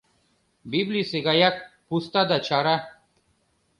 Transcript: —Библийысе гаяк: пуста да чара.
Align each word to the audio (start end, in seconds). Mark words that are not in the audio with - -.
—Библийысе 0.71 1.19
гаяк: 1.27 1.55
пуста 1.87 2.21
да 2.29 2.37
чара. 2.47 2.75